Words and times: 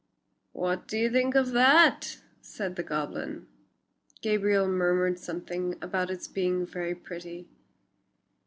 "What 0.53 0.87
do 0.87 0.97
you 0.97 1.11
think 1.11 1.35
of 1.35 1.51
that?" 1.51 2.17
said 2.41 2.75
the 2.75 2.81
goblin. 2.81 3.45
Gabriel 4.23 4.67
murmured 4.67 5.19
something 5.19 5.75
about 5.79 6.09
its 6.09 6.27
being 6.27 6.65
very 6.65 6.95
pretty. 6.95 7.47